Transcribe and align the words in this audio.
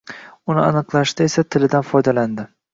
Uni 0.53 0.63
aniqlashda 0.69 1.29
esa 1.33 1.45
tilidan 1.53 1.89
foydalandi 1.93 2.51